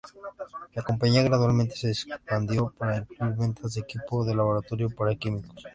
La 0.73 0.81
compañía 0.81 1.21
gradualmente 1.21 1.75
se 1.75 1.91
expandió 1.91 2.73
para 2.75 2.97
incluir 2.97 3.35
ventas 3.35 3.75
de 3.75 3.81
equipo 3.81 4.25
de 4.25 4.33
laboratorio 4.33 4.89
para 4.89 5.13
químicos. 5.13 5.63